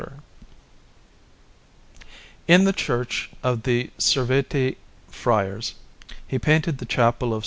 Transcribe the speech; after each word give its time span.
Croce, 0.01 0.09
Florence_)] 0.17 2.05
In 2.47 2.63
the 2.63 2.73
Church 2.73 3.29
of 3.43 3.61
the 3.61 3.91
Servite 3.99 4.77
Friars 5.11 5.75
he 6.27 6.39
painted 6.39 6.79
the 6.79 6.87
Chapel 6.87 7.35
of 7.35 7.39
S. 7.39 7.39